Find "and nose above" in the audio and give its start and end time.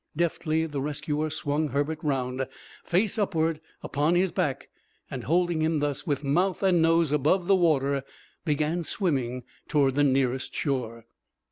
6.63-7.45